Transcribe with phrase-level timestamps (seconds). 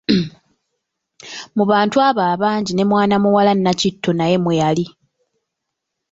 [1.55, 4.85] Mu bantu abo abangi ne mwana muwala Nnakitto naye mwe yali.